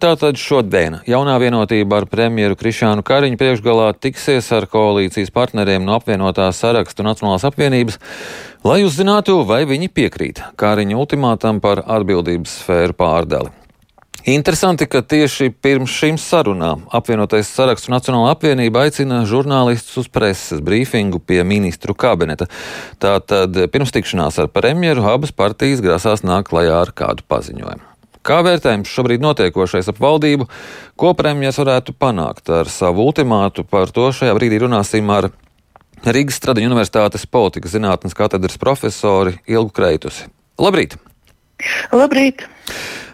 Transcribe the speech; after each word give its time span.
Tātad 0.00 0.38
šodien 0.40 0.96
jaunā 1.06 1.34
vienotība 1.38 2.00
ar 2.00 2.06
premjeru 2.10 2.56
Krišānu 2.58 3.04
Kariņu 3.06 3.38
priekšgalā 3.38 3.92
tiksies 4.02 4.48
ar 4.56 4.66
koalīcijas 4.70 5.30
partneriem 5.34 5.84
no 5.86 5.94
apvienotā 5.98 6.48
sarakstu 6.56 7.04
Nacionālās 7.06 7.44
apvienības, 7.46 8.00
lai 8.66 8.80
uzzinātu, 8.86 9.42
vai 9.46 9.62
viņi 9.70 9.90
piekrīt 9.94 10.40
Kariņa 10.58 10.98
ultimātam 10.98 11.60
par 11.62 11.84
atbildības 11.84 12.56
sfēru 12.64 12.96
pārdali. 12.98 13.54
Interesanti, 14.24 14.88
ka 14.88 15.04
tieši 15.04 15.50
pirms 15.62 15.92
šīm 15.92 16.16
sarunām 16.18 16.86
apvienotais 16.96 17.50
sarakstu 17.52 17.92
Nacionāla 17.92 18.32
apvienība 18.32 18.86
aicina 18.86 19.20
žurnālistus 19.28 20.00
uz 20.00 20.08
preses 20.08 20.64
brīfingu 20.64 21.20
pie 21.20 21.42
ministru 21.44 21.92
kabineta. 21.92 22.48
Tātad 22.98 23.66
pirms 23.70 23.92
tikšanās 23.92 24.40
ar 24.40 24.48
premjeru 24.48 25.04
abas 25.12 25.34
partijas 25.36 25.84
grasās 25.84 26.24
nākt 26.24 26.48
klajā 26.54 26.78
ar 26.86 26.96
kādu 26.96 27.28
paziņojumu. 27.28 27.93
Kā 28.24 28.38
vērtējums 28.40 28.88
šobrīd 28.88 29.20
notiekošais 29.20 29.90
ap 29.92 29.98
valdību, 30.00 30.46
ko 30.96 31.12
premjerministrs 31.16 31.60
varētu 31.60 31.92
panākt 32.00 32.48
ar 32.48 32.70
savu 32.72 33.04
ultimātu? 33.04 33.66
Par 33.68 33.92
to 33.92 34.08
šajā 34.16 34.32
brīdī 34.38 34.62
runāsim 34.62 35.10
ar 35.12 35.28
Rīgas 36.04 36.38
Stradiņu 36.40 36.70
Universitātes 36.70 37.26
politikas 37.28 37.74
zinātnes 37.76 38.16
katedras 38.16 38.56
profesori 38.60 39.36
Ilgu 39.48 39.72
Kreitusi. 39.76 40.30
Labrīt! 40.60 40.96
Labrīt! 41.92 42.46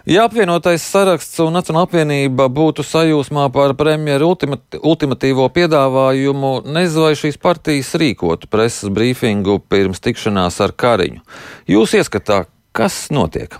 Ja 0.07 0.23
apvienotais 0.25 0.83
saraksts 0.87 1.39
un 1.43 1.53
Nacionāla 1.53 1.85
apvienība 1.85 2.47
būtu 2.49 2.81
sajūsmā 2.87 3.49
par 3.53 3.75
premjeru 3.77 4.31
ultimat, 4.31 4.79
ultimatīvo 4.79 5.45
piedāvājumu, 5.53 6.53
nezinu, 6.65 7.03
vai 7.05 7.17
šīs 7.19 7.37
partijas 7.41 7.91
rīkotu 8.01 8.49
preses 8.51 8.89
brīfingu 8.89 9.59
pirms 9.69 10.01
tikšanās 10.01 10.57
ar 10.65 10.73
Kariņu. 10.73 11.21
Jūs 11.69 11.99
ieskatā, 11.99 12.45
kas 12.73 13.03
notiek? 13.13 13.59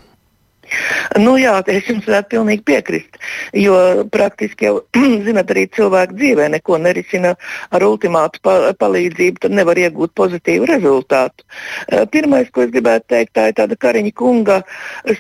Nu, 1.20 1.35
jā, 1.39 1.57
es 1.71 1.88
jums 1.89 2.05
varētu 2.07 2.31
pilnīgi 2.35 2.63
piekrist, 2.67 3.17
jo 3.57 3.75
praktiski 4.11 4.70
jau, 4.70 4.75
zinat, 5.27 5.52
arī 5.52 5.66
cilvēku 5.75 6.16
dzīvē 6.16 6.47
neko 6.55 6.77
nerisina 6.80 7.33
ar 7.75 7.86
ultimātu 7.86 8.39
pa 8.45 8.55
palīdzību, 8.80 9.42
tad 9.44 9.55
nevar 9.58 9.80
iegūt 9.81 10.14
pozitīvu 10.16 10.69
rezultātu. 10.69 11.44
Pirmais, 12.14 12.49
ko 12.53 12.64
es 12.66 12.72
gribētu 12.72 13.09
teikt, 13.11 13.33
tā 13.36 13.49
ir 13.52 13.58
tāda 13.59 13.77
Kariņa 13.81 14.14
kunga 14.16 14.61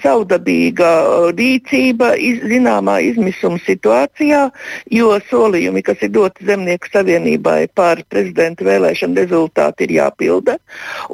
saudabīga 0.01 0.91
rīcība 1.35 2.13
iz, 2.15 2.39
zināmā 2.47 2.99
izmisuma 3.09 3.59
situācijā, 3.65 4.45
jo 4.91 5.11
solījumi, 5.27 5.83
kas 5.83 6.05
ir 6.05 6.13
doti 6.15 6.47
Zemnieku 6.47 6.91
savienībai 6.93 7.65
par 7.75 8.05
prezidenta 8.09 8.65
vēlēšanu 8.67 9.19
rezultātu, 9.19 9.85
ir 9.85 9.97
jāpilda. 9.99 10.57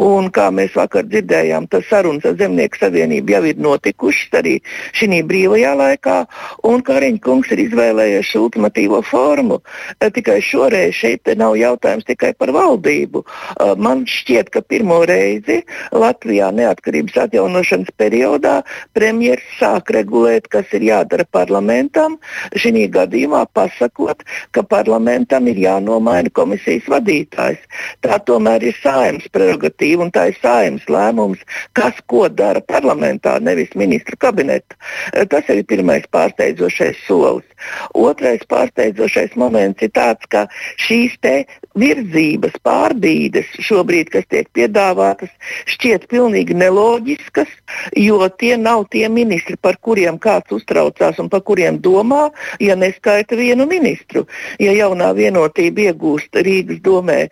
Un, 0.03 0.30
kā 0.33 0.49
mēs 0.53 0.77
vakar 0.77 1.08
dzirdējām, 1.09 1.69
tas 1.73 1.89
sarunas 1.89 2.27
ar 2.27 2.38
Zemnieku 2.38 2.80
savienību 2.83 3.38
jau 3.38 3.43
ir 3.49 3.61
notikušas 3.61 4.27
noticis 4.28 4.39
arī 4.39 4.61
šī 4.94 5.23
brīvajā 5.28 5.73
laikā, 5.78 6.28
un 6.64 6.81
Kariņš 6.81 7.22
kungs 7.22 7.52
ir 7.52 7.59
izvēlējies 7.67 8.25
šo 8.25 8.47
ultimatīvo 8.47 9.02
formu. 9.03 9.61
Eh, 10.00 10.09
tikai 10.09 10.42
šoreiz 10.42 10.94
šeit 10.94 11.28
nav 11.38 11.56
jautājums 11.56 12.06
tikai 12.06 12.33
par 12.38 12.50
valdību. 12.50 13.23
Eh, 13.59 13.75
man 13.78 14.05
šķiet, 14.05 14.50
ka 14.50 14.61
pirmo 14.61 15.05
reizi 15.05 15.64
Latvijā 15.92 16.52
neatkarības 16.52 17.17
atjaunošanas 17.28 17.89
periodā 17.98 18.64
premjeras 18.94 19.44
sāk 19.59 19.89
regulēt, 19.92 20.48
kas 20.50 20.66
ir 20.73 20.81
jādara 20.81 21.25
parlamentam. 21.25 22.17
Šī 22.53 22.89
gadījumā 22.92 23.48
pasakot, 23.53 24.23
ka 24.52 24.61
parlamentam 24.64 25.48
ir 25.48 25.55
jānomaina 25.55 26.30
komisijas 26.31 26.86
vadītājs. 26.88 27.58
Tā 28.02 28.20
tomēr 28.20 28.64
ir 28.64 28.75
saimnes 28.83 29.28
prerogatīva 29.31 30.03
un 30.03 30.11
tā 30.11 30.30
ir 30.30 30.38
saimnes 30.42 30.86
lēmums, 30.86 31.39
kas 31.73 31.94
ko 32.08 32.28
dara 32.30 32.61
parlamentā, 32.61 33.39
nevis 33.42 33.73
ministra 33.75 34.16
kabineta. 34.21 34.77
Eh, 35.13 35.25
tas 35.29 35.47
ir 35.49 35.63
pirmais 35.67 36.05
pārsteidzošais 36.11 37.03
solis. 37.07 37.47
Otrais 37.97 38.43
pārsteidzošais 38.49 39.35
moments 39.35 39.81
ir 39.81 39.91
tāds, 39.95 40.27
ka 40.29 40.45
šīs 40.77 41.17
virzības, 41.77 42.57
pārbīdes 42.65 43.49
šobrīd, 43.65 44.09
kas 44.13 44.25
tiek 44.29 44.49
piedāvātas, 44.55 45.31
šķiet 45.69 46.08
pilnīgi 46.11 46.55
neloģiskas, 46.58 47.49
jo 47.97 48.19
tie 48.39 48.55
nav 48.58 48.87
tie 48.93 49.08
ministri, 49.09 49.58
par 49.61 49.77
kuriem 49.81 50.19
kāds 50.21 50.53
uztraucās 50.58 51.19
un 51.21 51.30
par 51.30 51.43
kuriem 51.47 51.80
domā, 51.83 52.27
ja 52.63 52.75
neskaita 52.75 53.37
vienu 53.37 53.67
ministru. 53.69 54.25
Ja 54.61 54.73
jaunā 54.75 55.11
vienotība 55.17 55.89
iegūst 55.89 56.37
Rīgas 56.47 56.81
domē 56.86 57.19
e, 57.25 57.30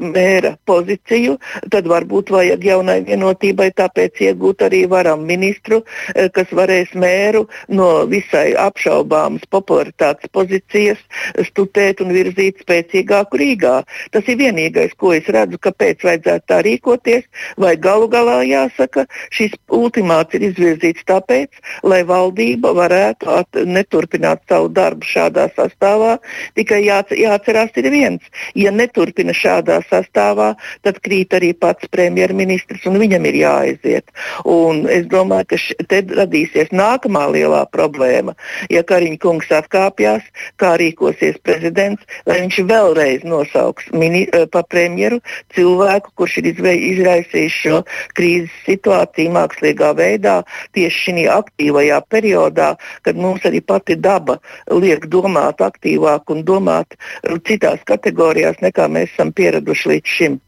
mēra 0.00 0.56
pozīciju, 0.68 1.36
tad 1.72 1.88
varbūt 1.90 2.32
vajag 2.34 2.64
jaunai 2.70 3.00
vienotībai 3.06 3.70
tāpēc 3.76 4.22
iegūt 4.28 4.66
arī 4.68 4.84
varam 4.90 5.24
ministru, 5.28 5.82
e, 6.14 6.25
kas 6.34 6.52
varēs 6.56 6.92
mēru 6.98 7.46
no 7.68 8.06
visai 8.10 8.54
apšaubāmas 8.58 9.46
popularitātes 9.52 10.30
pozīcijas 10.34 11.00
stutēt 11.48 12.02
un 12.04 12.12
virzīt 12.14 12.62
spēcīgāku 12.64 13.40
Rīgā. 13.40 13.76
Tas 14.14 14.28
ir 14.30 14.38
vienīgais, 14.40 14.94
ko 14.98 15.12
es 15.16 15.28
redzu, 15.32 15.60
kāpēc 15.62 16.04
vajadzētu 16.06 16.48
tā 16.50 16.60
rīkoties. 16.66 17.26
Vai 17.60 17.74
galu 17.76 18.08
galā 18.12 18.40
jāsaka, 18.46 19.06
šis 19.34 19.56
ultimāts 19.72 20.36
ir 20.36 20.48
izvirzīts 20.50 21.06
tāpēc, 21.08 21.50
lai 21.86 22.02
valdība 22.06 22.72
varētu 22.76 23.30
at, 23.32 23.60
neturpināt 23.66 24.44
savu 24.48 24.70
darbu 24.72 25.06
šādā 25.06 25.48
sastāvā. 25.56 26.16
Tikai 26.58 26.82
jāc, 26.86 27.12
jāatcerās 27.16 27.76
ir 27.80 27.90
viens. 27.92 28.32
Ja 28.58 28.72
neturpina 28.74 29.34
šādā 29.36 29.80
sastāvā, 29.90 30.54
tad 30.86 31.00
krīt 31.04 31.34
arī 31.36 31.52
pats 31.56 31.88
premjerministrs 31.92 32.86
un 32.88 32.98
viņam 33.02 33.28
ir 33.30 33.40
jāaiziet. 33.42 34.12
Un 34.44 34.84
es 34.90 35.06
domāju, 35.10 35.50
ka 35.52 35.60
š, 35.60 35.76
te 35.90 36.02
radīsies 36.20 36.72
nākamā 36.72 37.26
lielā 37.34 37.64
problēma. 37.72 38.36
Ja 38.70 38.82
Kariņš 38.86 39.20
kungs 39.22 39.50
atkāpjas, 39.52 40.22
kā 40.60 40.76
rīkosies 40.80 41.40
prezidents, 41.42 42.02
lai 42.26 42.40
viņš 42.44 42.62
vēlreiz 42.68 43.24
nosauks 43.24 43.66
sauks 43.66 43.90
mini, 43.92 44.28
eh, 44.32 44.46
pa 44.46 44.62
premjeru 44.62 45.20
cilvēku, 45.54 46.10
kurš 46.16 46.38
ir 46.38 46.46
izraisījis 46.54 47.58
šo 47.62 47.82
krīzes 48.16 48.52
situāciju 48.66 49.34
mākslīgā 49.36 49.92
veidā 49.96 50.44
tieši 50.72 50.98
šī 51.06 51.26
aktīvajā 51.40 52.00
periodā, 52.10 52.76
kad 53.02 53.16
mums 53.16 53.42
arī 53.42 53.60
pati 53.60 53.96
daba 53.96 54.38
liek 54.70 55.06
domāt 55.06 55.58
aktīvāk 55.60 56.30
un 56.30 56.44
domāt 56.44 56.96
citās 57.46 57.80
kategorijās, 57.84 58.56
nekā 58.60 58.88
mēs 58.88 59.12
esam 59.14 59.32
pieraduši 59.32 59.88
līdz 59.88 60.06
šim. 60.18 60.40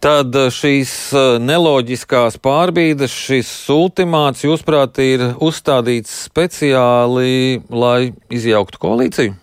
Tad 0.00 0.32
eh, 0.32 0.48
šīs 0.48 0.92
eh, 1.12 1.34
neloģiskās 1.44 2.38
pārbīdes, 2.40 3.12
šis 3.12 3.50
ultimāts, 3.74 4.46
jūsuprāt, 4.46 4.96
ir 5.04 5.26
uzstādīts 5.36 6.14
speciāli, 6.30 7.60
lai 7.68 8.14
izjauktu 8.32 8.80
koalīciju? 8.80 9.36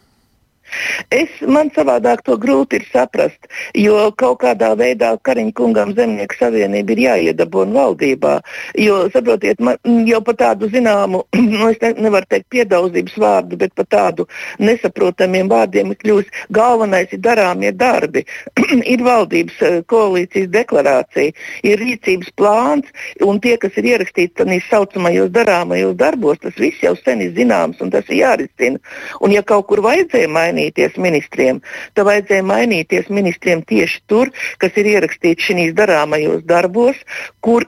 Es, 1.13 1.31
man 1.47 1.71
savādāk 1.75 2.23
to 2.27 2.37
grūti 2.41 2.81
ir 2.81 2.87
saprast, 2.91 3.49
jo 3.77 4.09
kaut 4.19 4.41
kādā 4.43 4.73
veidā 4.79 5.13
Kariņa 5.23 5.53
kungam 5.57 5.93
Zemnieku 5.97 6.37
savienība 6.39 6.93
ir 6.95 7.03
jāiedabūna 7.05 7.75
valdībā. 7.77 8.33
Jo, 8.79 8.99
saprotiet, 9.13 9.61
man 9.63 9.77
jau 10.07 10.21
par 10.25 10.37
tādu 10.41 10.69
zināmu, 10.73 11.23
nu, 11.51 11.69
es 11.71 11.79
ne, 11.83 11.93
nevaru 12.07 12.29
teikt 12.29 12.49
piedaudzības 12.53 13.17
vārdu, 13.23 13.59
bet 13.61 13.75
par 13.77 13.87
tādu 13.93 14.27
nesaprotamiem 14.59 15.49
vārdiem 15.51 15.95
kļūst 16.01 16.43
galvenais 16.55 17.13
ir 17.15 17.23
darāmie 17.23 17.71
darbi. 17.75 18.25
ir 18.93 19.03
valdības 19.05 19.61
eh, 19.63 19.79
koalīcijas 19.87 20.51
deklarācija, 20.53 21.33
ir 21.67 21.81
rīcības 21.81 22.33
plāns, 22.37 22.91
un 23.23 23.39
tie, 23.43 23.55
kas 23.61 23.77
ir 23.79 23.91
ierakstīti 23.93 24.41
tādā 24.41 24.59
saucamajos 24.67 25.31
darāmajos 25.35 25.95
darbos, 25.99 26.39
tas 26.43 26.55
viss 26.59 26.83
jau 26.83 26.93
sen 26.99 27.23
ir 27.23 27.33
zināms 27.37 27.81
un 27.83 27.91
tas 27.93 28.07
ir 28.09 28.21
jārisina. 28.21 28.81
Un 29.23 29.33
ja 29.35 29.43
kaut 29.47 29.67
kur 29.71 29.81
vajadzēja 29.85 30.29
mainīt, 30.31 30.66
mainīties 30.67 30.97
ministriem. 30.97 31.61
Tad 31.95 32.05
vajadzēja 32.07 32.43
mainīties 32.43 33.09
ministriem 33.09 33.63
tieši 33.63 34.01
tur, 34.07 34.29
kas 34.59 34.71
ir 34.77 34.85
ierakstīts 34.85 35.47
šīs 35.47 35.73
darāmajos 35.73 36.43
darbos, 36.45 36.95
kur, 37.41 37.65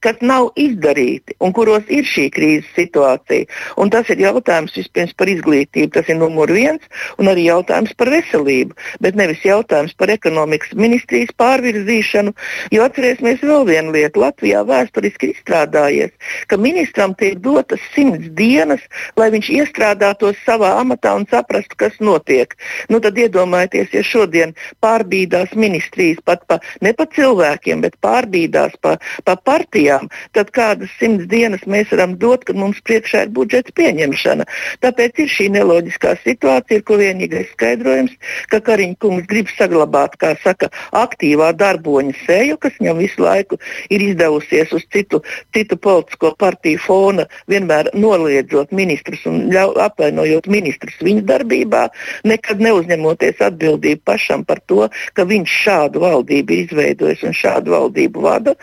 kas 0.00 0.16
nav 0.20 0.52
izdarīti 0.56 1.36
un 1.40 1.52
kuros 1.52 1.84
ir 1.88 2.04
šī 2.04 2.30
krīzes 2.30 2.68
situācija. 2.76 3.46
Un 3.76 3.90
tas 3.90 4.08
ir 4.10 4.18
jautājums 4.20 4.76
vispirms 4.76 5.14
par 5.14 5.28
izglītību, 5.28 5.92
tas 5.94 6.08
ir 6.08 6.18
numur 6.18 6.50
viens, 6.50 6.82
un 7.18 7.28
arī 7.28 7.48
jautājums 7.48 7.94
par 7.96 8.10
veselību, 8.10 8.76
bet 9.00 9.16
nevis 9.16 9.44
jautājums 9.44 9.94
par 9.94 10.10
ekonomikas 10.10 10.74
ministrijas 10.74 11.32
pārvirzīšanu. 11.38 12.34
Jo 12.72 12.84
atcerēsimies 12.84 13.42
vēl 13.42 13.66
vienu 13.68 13.92
lietu. 13.94 14.18
Latvijā 14.18 14.64
vēsturiski 14.66 15.32
izstrādājies, 15.32 16.10
ka 16.48 16.58
ministram 16.58 17.14
tiek 17.14 17.38
dotas 17.40 17.80
simts 17.94 18.28
dienas, 18.34 18.82
lai 19.16 19.30
viņš 19.30 19.50
iestrādātos 19.60 20.36
savā 20.44 20.74
amatā 20.80 21.14
un 21.16 21.26
saprastu, 21.30 21.78
kas 21.78 21.96
notiek. 22.00 22.07
Nu, 22.88 23.00
tad 23.04 23.18
iedomājieties, 23.20 23.92
ja 23.92 24.02
šodien 24.06 24.54
pārbīdās 24.84 25.54
ministrijas 25.58 26.22
pat 26.24 26.44
pa, 26.48 26.58
ne 26.84 26.94
pa 26.96 27.06
cilvēkiem, 27.14 27.82
bet 27.84 27.98
pārbīdās 28.04 28.76
pa, 28.82 28.96
pa 29.24 29.36
partijām, 29.36 30.08
tad 30.36 30.52
kādas 30.56 30.92
simts 31.00 31.28
dienas 31.30 31.64
mēs 31.66 31.92
varam 31.92 32.16
dot, 32.20 32.46
kad 32.48 32.58
mums 32.58 32.80
priekšā 32.86 33.26
ir 33.26 33.34
budžeta 33.36 33.74
pieņemšana. 33.78 34.46
Tāpēc 34.84 35.22
ir 35.24 35.32
šī 35.32 35.48
neloģiskā 35.56 36.14
situācija, 36.24 36.84
ko 36.88 36.98
vienīgais 37.00 37.52
skaidrojums, 37.54 38.14
ka 38.52 38.60
Kariņa 38.64 38.98
kungs 39.02 39.28
grib 39.30 39.50
saglabāt, 39.54 40.16
kā 40.20 40.34
saka, 40.42 40.70
aktīvā 40.96 41.52
darboņa 41.58 42.14
seju, 42.24 42.58
kas 42.62 42.76
viņam 42.80 43.02
visu 43.02 43.24
laiku 43.24 43.58
ir 43.92 44.04
izdevusies 44.10 44.72
uz 44.76 44.84
citu, 44.92 45.22
citu 45.56 45.78
politisko 45.80 46.34
partiju 46.40 46.80
fona, 46.84 47.26
vienmēr 47.50 47.90
noliedzot 47.94 48.72
ministrus 48.76 49.24
un 49.28 49.48
ļau, 49.52 49.70
apvainojot 49.88 50.48
ministrus 50.50 50.98
viņa 51.04 51.24
darbībā, 51.28 51.84
nekad 52.28 52.62
neuzņemoties 52.64 53.42
atbildību 53.48 54.02
pašam 54.08 54.44
par 54.48 54.60
to, 54.66 54.88
ka 55.14 55.26
viņš 55.28 55.56
šādu 55.64 56.02
valdību 56.04 56.54
ir 56.54 56.64
izveidojis 56.66 57.24
un 57.28 57.36
šādu 57.36 57.74
valdību 57.76 58.24
vada. 58.24 58.56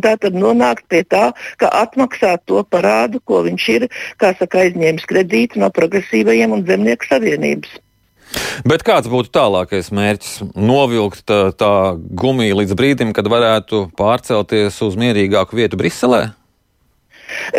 Tā 0.00 0.14
tad 0.16 0.32
nonākt 0.32 0.86
pie 0.88 1.02
tā, 1.04 1.30
ka 1.60 1.68
atmaksāt 1.82 2.46
to 2.48 2.62
parādu, 2.64 3.20
ko 3.20 3.42
viņš 3.44 3.68
ir 3.74 3.86
saka, 4.20 4.64
aizņēmis 4.64 5.06
kredītu 5.10 5.60
no 5.60 5.68
progresīvajiem 5.74 6.56
un 6.56 6.64
zemnieku 6.66 7.08
savienības. 7.10 7.78
Bet 8.64 8.84
kāds 8.86 9.10
būtu 9.10 9.32
tālākais 9.34 9.90
mērķis? 9.94 10.34
Novilkt 10.54 11.24
tā, 11.26 11.40
tā 11.56 11.72
gumiju 11.96 12.60
līdz 12.60 12.76
brīdim, 12.78 13.14
kad 13.16 13.26
varētu 13.30 13.88
pārcelties 13.98 14.78
uz 14.86 14.98
mierīgāku 15.00 15.58
vietu 15.58 15.80
Briselē? 15.80 16.28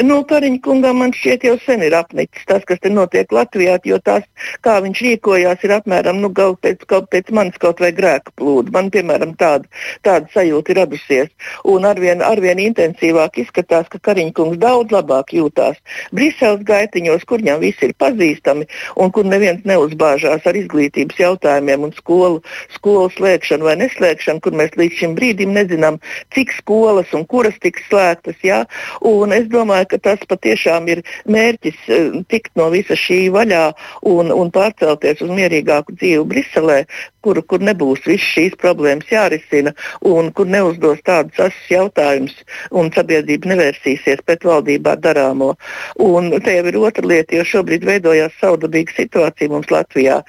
Nu, 0.04 0.22
Kariņa 0.28 0.62
kungam 0.66 1.02
man 1.02 1.14
šķiet 1.16 1.46
jau 1.48 1.58
sen 1.66 1.84
ir 1.86 1.96
apnicis 1.98 2.46
tas, 2.50 2.64
kas 2.68 2.82
te 2.84 2.92
notiek 2.92 3.32
Latvijā, 3.34 3.78
jo 3.86 3.98
tās, 4.04 4.26
kā 4.66 4.78
viņš 4.84 5.02
rīkojās, 5.06 5.64
ir 5.66 5.76
apmēram 5.78 6.22
nu, 6.24 6.32
pēc, 6.34 6.86
kaut, 6.90 7.10
pēc 7.14 7.32
manis 7.36 7.58
kaut 7.62 7.82
vai 7.84 7.92
grēka 7.96 8.34
plūdu. 8.40 8.74
Man, 8.76 8.92
piemēram, 8.94 9.34
tāda, 9.40 9.70
tāda 10.06 10.30
sajūta 10.34 10.74
ir 10.74 10.82
radusies. 10.82 11.32
Un 11.68 11.86
arvien, 11.88 12.24
arvien 12.26 12.60
intensīvāk 12.62 13.42
izskatās, 13.44 13.90
ka 13.92 14.02
Kariņa 14.10 14.36
kungs 14.38 14.60
daudz 14.62 14.94
labāk 14.94 15.34
jūtās 15.36 15.80
Briseles 16.16 16.64
gaitiņos, 16.68 17.26
kur 17.28 17.42
viņam 17.44 17.62
visi 17.64 17.90
ir 17.90 17.96
pazīstami 18.02 18.68
un 19.02 19.12
kur 19.16 19.28
neviens 19.28 19.64
neuzbāžās 19.68 20.46
ar 20.48 20.58
izglītības 20.58 21.20
jautājumiem 21.22 21.88
un 21.88 21.96
skolu, 21.98 22.42
skolu 22.76 23.10
slēgšanu 23.16 23.68
vai 23.70 23.78
neslēgšanu, 23.82 24.44
kur 24.44 24.58
mēs 24.58 24.76
līdz 24.80 25.00
šim 25.02 25.16
brīdim 25.18 25.54
nezinām, 25.56 26.00
cik 26.36 26.54
skolas 26.58 27.12
un 27.18 27.26
kuras 27.30 27.58
tiks 27.64 27.86
slēgtas. 27.90 28.40
Ja? 28.46 28.64
Un 29.08 29.36
es 29.36 29.48
domāju, 29.48 29.61
domāju, 29.62 29.92
ka 29.94 30.02
tas 30.10 30.28
patiešām 30.30 30.90
ir 30.92 31.04
mērķis 31.30 31.88
eh, 31.88 32.20
tikt 32.32 32.54
no 32.60 32.70
visa 32.74 32.98
šī 32.98 33.24
vaļā 33.34 33.64
un, 34.10 34.34
un 34.34 34.52
pārcelties 34.54 35.24
uz 35.24 35.32
mierīgāku 35.32 35.96
dzīvi 35.96 36.28
Briselē, 36.32 36.82
kur, 37.22 37.40
kur 37.46 37.62
nebūs 37.64 38.04
visas 38.08 38.28
šīs 38.34 38.58
problēmas 38.62 39.10
jārisina 39.12 39.74
un 40.08 40.32
kur 40.36 40.50
neuzdos 40.50 41.02
tādus 41.08 41.40
asus 41.48 41.70
jautājumus 41.70 42.36
un 42.78 42.90
sabiedrība 42.96 43.52
nevērsīsies 43.54 44.24
pret 44.26 44.46
valdībā 44.48 44.98
darāmo. 45.04 45.54
Un 46.02 46.32
te 46.44 46.56
jau 46.58 46.66
ir 46.70 46.80
otra 46.82 47.06
lieta, 47.08 47.38
jo 47.38 47.46
šobrīd 47.48 47.86
veidojās 47.88 48.36
saudabīga 48.42 48.96
situācija 48.98 49.54
mums 49.54 49.72
Latvijā. 49.74 50.22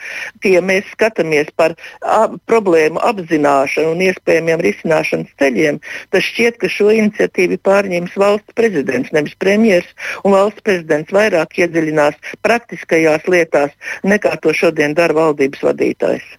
Tie 0.45 0.57
mēs 0.65 0.89
skatāmies 0.93 1.51
par 1.57 1.77
ap, 2.03 2.37
problēmu 2.51 3.01
apzināšanu 3.03 3.95
un 3.95 4.05
iespējamiem 4.09 4.63
risināšanas 4.65 5.33
ceļiem, 5.41 5.81
tad 6.13 6.27
šķiet, 6.29 6.61
ka 6.61 6.71
šo 6.73 6.91
iniciatīvu 6.95 7.61
pārņems 7.67 8.17
valsts 8.21 8.59
prezidents, 8.59 9.13
nevis 9.23 9.39
premjeras, 9.39 9.89
un 10.27 10.37
valsts 10.37 10.67
prezidents 10.67 11.15
vairāk 11.15 11.63
iedziļinās 11.63 12.37
praktiskajās 12.43 13.31
lietās 13.31 13.75
nekā 14.03 14.37
to 14.43 14.55
šodien 14.57 14.99
dara 14.99 15.17
valdības 15.23 15.65
vadītājs. 15.71 16.31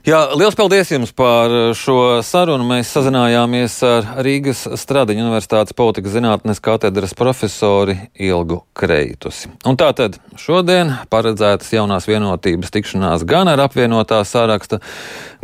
Jā, 0.00 0.30
liels 0.32 0.56
paldies 0.56 0.88
jums 0.88 1.10
par 1.12 1.52
šo 1.76 2.22
sarunu. 2.24 2.64
Mēs 2.64 2.88
sazinājāmies 2.94 3.74
ar 3.84 4.06
Rīgas 4.24 4.62
Stradiņu 4.80 5.26
Universitātes 5.26 5.76
politikas 5.76 6.14
zinātnes 6.14 6.62
katedras 6.64 7.12
profesori 7.18 7.98
Ilgu 8.16 8.62
Kreitusi. 8.72 9.50
Un 9.68 9.76
tātad 9.80 10.16
šodien 10.40 10.94
paredzētas 11.12 11.74
jaunās 11.76 12.08
vienotības 12.08 12.72
tikšanās 12.72 13.26
gan 13.28 13.52
ar 13.52 13.60
apvienotā 13.66 14.22
sāraksta, 14.24 14.80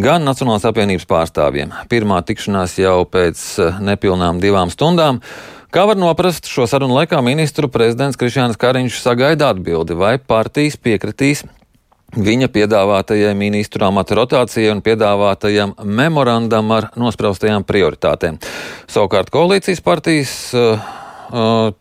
gan 0.01 0.25
Nacionālās 0.25 0.65
apvienības 0.73 1.05
pārstāvjiem. 1.11 1.77
Pirmā 1.93 2.23
tikšanās 2.25 2.79
jau 2.81 3.03
pēc 3.13 3.45
nepilnām 3.85 4.41
divām 4.41 4.73
stundām. 4.73 5.21
Kā 5.75 5.83
var 5.89 5.99
noprast, 5.99 6.47
šo 6.47 6.69
sarunu 6.71 6.95
laikā 7.01 7.19
ministru 7.27 7.69
prezidents 7.73 8.19
Krišjāns 8.21 8.59
Kariņš 8.61 9.01
sagaida 9.03 9.51
atbildi, 9.51 9.97
vai 9.99 10.15
partijas 10.19 10.79
piekritīs 10.79 11.43
viņa 12.15 12.49
piedāvātajai 12.55 13.33
ministru 13.37 13.89
amata 13.89 14.17
rotācijai 14.17 14.71
un 14.73 14.83
piedāvātajam 14.85 15.75
memorandam 15.83 16.71
ar 16.77 16.91
nospraustajām 16.97 17.67
prioritātēm. 17.67 18.39
Savukārt 18.87 19.33
koalīcijas 19.35 19.83
partijas 19.85 20.37
uh, 20.55 20.87
uh, 21.35 21.75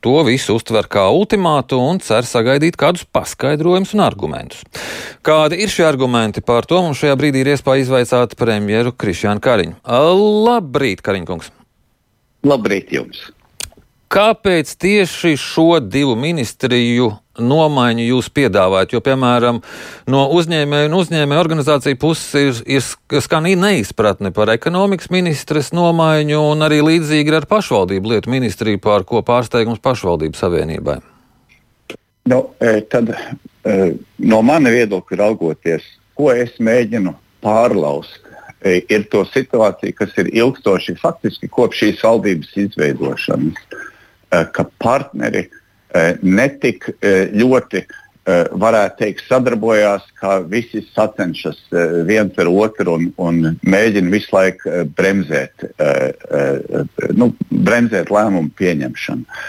to 0.00 0.14
visu 0.28 0.54
uztver 0.54 0.86
kā 0.86 1.08
ultimātu 1.10 1.80
un 1.82 1.98
cer 1.98 2.26
sagaidīt 2.28 2.78
kādus 2.78 3.02
paskaidrojumus 3.12 3.96
un 3.98 4.06
argumentus. 4.06 4.62
Kādi 5.26 5.58
ir 5.64 5.74
šie 5.74 5.88
argumenti? 5.88 6.44
Par 6.44 6.70
to 6.70 6.80
mums 6.84 7.02
šajā 7.02 7.18
brīdī 7.18 7.42
ir 7.42 7.54
iespēja 7.56 7.84
izvaicāt 7.84 8.38
premjeru 8.38 8.94
Krišjānu 8.94 9.42
Kariņu. 9.42 9.80
Labrīt, 10.46 11.02
Kariņkungs! 11.02 11.57
Labrīt 12.48 12.94
jums! 12.94 13.26
Kāpēc 14.08 14.70
tieši 14.80 15.34
šo 15.36 15.82
divu 15.84 16.14
ministriju 16.16 17.10
nomaiņu 17.44 18.06
jūs 18.06 18.30
piedāvājat? 18.32 18.94
Jo, 18.94 19.02
piemēram, 19.04 19.58
no 20.08 20.22
uzņēmēju 20.32 20.88
un 20.88 20.96
uzņēmēju 20.96 21.42
organizāciju 21.42 21.98
puses 22.00 22.62
ir, 22.64 22.78
ir 22.80 23.20
skan 23.24 23.44
neizpratne 23.44 24.32
par 24.32 24.48
ekonomikas 24.54 25.12
ministres 25.12 25.74
nomaiņu, 25.76 26.40
un 26.54 26.64
arī 26.64 26.80
līdzīgi 26.86 27.36
ar 27.36 27.48
pašvaldību 27.50 28.14
lietu 28.14 28.32
ministriju, 28.32 28.80
par 28.80 29.04
ko 29.04 29.20
pārsteigums 29.26 29.84
pašvaldību 29.84 30.40
savienībai. 30.40 30.96
Nu, 32.32 32.40
e, 32.64 32.78
tad, 32.88 33.12
e, 33.12 33.76
no 34.24 34.40
mana 34.40 34.72
viedokļa 34.72 35.20
raugoties, 35.20 35.84
ko 36.16 36.32
es 36.32 36.56
mēģinu 36.64 37.12
pārlaust, 37.44 38.24
ir 38.64 39.04
to 39.12 39.22
situāciju, 39.28 39.94
kas 39.94 40.16
ir 40.18 40.32
ilgstoši 40.34 40.96
faktiski 40.98 41.50
kopš 41.52 41.84
šīs 41.84 42.02
valdības 42.02 42.56
izveidošanas 42.64 43.60
Eh, 44.30 44.44
ka 44.52 44.66
partneri 44.82 45.46
eh, 45.94 46.18
netik 46.22 46.90
ļoti 47.32 47.86
varētu 48.28 48.98
teikt, 48.98 49.22
sadarbojās, 49.24 50.02
kā 50.20 50.34
visi 50.52 50.82
sacenšas 50.92 51.62
viens 52.04 52.36
ar 52.36 52.50
otru 52.52 52.98
un, 52.98 53.06
un 53.16 53.54
mēģina 53.64 54.12
visu 54.12 54.34
laiku 54.36 54.82
bremzēt, 54.98 55.64
nu, 57.16 57.30
bremzēt 57.48 58.12
lēmumu 58.12 58.52
pieņemšanu. 58.60 59.40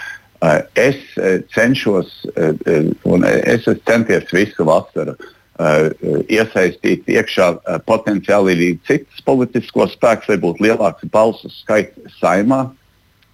Es 0.80 0.96
cenšos, 1.52 2.14
un 3.04 3.28
es 3.28 3.58
esmu 3.58 3.76
centies 3.84 4.32
visu 4.32 4.64
vasaru 4.64 5.18
iesaistīt 5.60 7.08
iekšā 7.10 7.46
potenciāli 7.88 8.54
arī 8.56 8.68
citas 8.88 9.24
politiskos 9.26 9.96
spēkus, 9.96 10.30
lai 10.30 10.38
būtu 10.40 10.64
lielāks 10.64 11.08
balsu 11.12 11.50
skaits 11.52 12.14
saimā, 12.20 12.68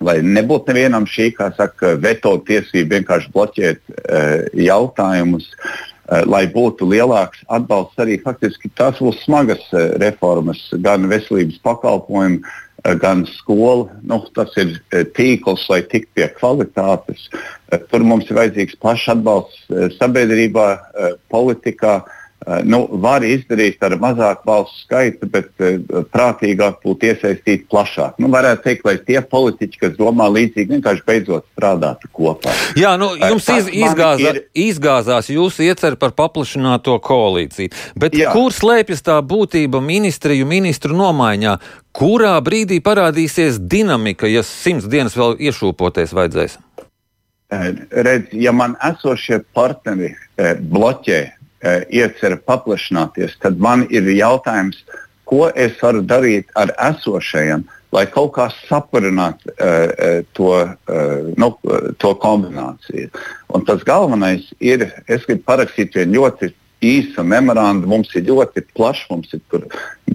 lai 0.00 0.20
nebūtu 0.24 0.72
nevienam 0.72 1.06
šī, 1.08 1.30
kā 1.36 1.50
saka, 1.56 1.94
veto 2.00 2.36
tiesība 2.46 2.98
vienkārši 2.98 3.32
bloķēt 3.32 3.80
uh, 3.80 4.44
jautājumus, 4.52 5.48
uh, 5.54 6.22
lai 6.28 6.44
būtu 6.52 6.88
lielāks 6.90 7.44
atbalsts 7.48 8.02
arī 8.02 8.18
faktiski 8.24 8.70
tās 8.76 9.00
būs 9.00 9.22
smagas 9.24 9.64
uh, 9.72 9.96
reformas, 10.02 10.60
gan 10.84 11.08
veselības 11.08 11.58
pakalpojumu, 11.64 12.42
uh, 12.42 12.92
gan 13.00 13.24
skolu. 13.38 13.88
Nu, 14.04 14.20
tas 14.36 14.52
ir 14.60 14.76
uh, 14.76 15.06
tīkls, 15.16 15.64
lai 15.72 15.80
tiktu 15.86 16.12
pie 16.20 16.28
kvalitātes. 16.36 17.30
Uh, 17.72 17.80
tur 17.88 18.04
mums 18.04 18.28
ir 18.28 18.40
vajadzīgs 18.40 18.76
plašs 18.82 19.08
atbalsts 19.16 19.64
uh, 19.72 19.88
sabiedrībā, 19.96 20.68
uh, 20.76 21.16
politikā. 21.32 22.02
Eh, 22.44 22.58
nu, 22.68 22.82
var 23.00 23.24
izdarīt 23.24 23.80
ar 23.82 23.96
mazāku 23.98 24.44
balsu 24.46 24.74
skaitu, 24.82 25.26
bet 25.32 25.48
uh, 25.64 26.02
prātīgāk 26.12 26.76
būtu 26.84 27.08
iesaistīt 27.08 27.64
plašāk. 27.72 28.18
Nu, 28.20 28.28
varētu 28.30 28.62
teikt, 28.62 28.84
lai 28.86 28.94
tie 29.02 29.22
politiķi, 29.24 29.78
kas 29.80 29.94
domā 29.96 30.28
līdzīgi, 30.30 30.76
vienkārši 30.76 31.02
beidzot 31.08 31.46
strādātu 31.56 32.10
kopā. 32.14 32.52
Jā, 32.78 32.92
nu, 33.00 33.08
eh, 33.16 33.32
jums 33.32 33.48
iz, 33.50 33.70
izgāzā, 33.72 34.34
ir... 34.36 34.40
izgāzās 34.66 35.30
jūsu 35.32 35.64
iecer 35.64 35.96
par 35.98 36.12
paplašināto 36.14 36.98
koalīciju, 37.02 37.72
bet 37.98 38.14
Jā. 38.14 38.34
kur 38.36 38.54
slēpjas 38.54 39.02
tā 39.06 39.16
būtība 39.24 39.80
ministriju 39.82 40.46
ministru 40.46 40.94
nomaiņā? 40.98 41.56
Kurā 41.96 42.34
brīdī 42.44 42.78
parādīsies 42.84 43.56
dinamika, 43.58 44.28
ja 44.28 44.44
simts 44.46 44.86
dienas 44.92 45.16
vēl 45.16 45.34
iešūpoties 45.48 46.12
vajadzēs? 46.14 46.60
Redz, 47.48 48.30
ja 48.36 48.52
man 48.52 48.74
esošie 48.84 49.40
partneri 49.56 50.12
bloķē 50.36 51.20
Eh, 51.24 51.32
iecer 51.90 52.36
paplašināties, 52.48 53.38
tad 53.42 53.58
man 53.62 53.86
ir 53.90 54.08
jautājums, 54.12 54.82
ko 55.26 55.48
es 55.58 55.74
varu 55.82 56.04
darīt 56.06 56.52
ar 56.54 56.70
esošajiem, 56.92 57.64
lai 57.94 58.04
kaut 58.12 58.34
kā 58.36 58.46
saprinātu 58.66 59.50
uh, 59.54 60.20
to, 60.36 60.52
uh, 60.62 61.32
nu, 61.38 61.50
to 62.02 62.12
kombināciju. 62.22 63.10
Un 63.54 63.66
tas 63.66 63.82
galvenais 63.86 64.46
ir, 64.60 64.88
es 65.08 65.26
gribu 65.26 65.46
parakstīt 65.48 65.96
vienu 65.98 66.20
ļoti 66.20 66.52
īsa 66.84 67.24
memoranda. 67.24 67.88
Mums 67.88 68.12
ir 68.16 68.26
ļoti 68.28 68.66
plašs, 68.76 69.06
mums 69.10 69.32
ir 69.34 69.42
tur 69.50 69.66